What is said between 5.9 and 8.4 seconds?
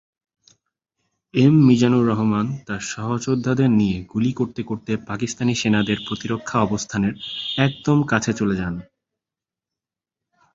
প্রতিরক্ষা অবস্থানের একদম কাছে